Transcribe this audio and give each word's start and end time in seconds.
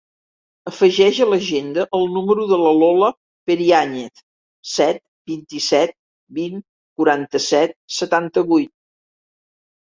Afegeix 0.69 1.17
a 1.25 1.25
l'agenda 1.33 1.83
el 1.97 2.07
número 2.15 2.45
de 2.51 2.57
la 2.61 2.71
Lola 2.77 3.09
Periañez: 3.51 4.23
set, 4.77 5.03
vint-i-set, 5.33 5.95
vint, 6.41 6.59
quaranta-set, 7.03 7.77
setanta-vuit. 8.01 8.75